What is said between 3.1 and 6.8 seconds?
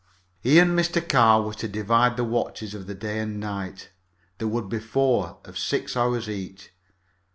and night. There would be four, of six hours each.